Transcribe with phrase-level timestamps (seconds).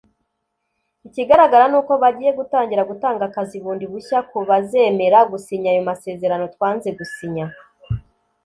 [1.07, 6.89] Ikigaragara ni uko bagiye gutangira gutanga akazi bundi bushya ku bazemera gusinya ayo masezerano twanze
[6.97, 7.45] gusinya